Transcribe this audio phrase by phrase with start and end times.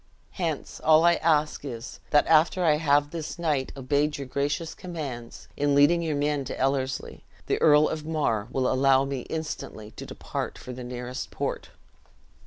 [0.31, 5.47] Hence, all I ask is, that after I have this night obeyed your gracious commands,
[5.55, 10.05] in leading your men to Ellerslie, the Earl of Mar will allow me instantly to
[10.07, 11.69] depart for the nearest port."